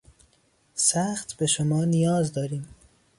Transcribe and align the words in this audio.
سخت 0.75 1.33
به 1.33 1.45
شما 1.47 1.85
نیاز 1.85 2.33
داریم. 2.33 2.67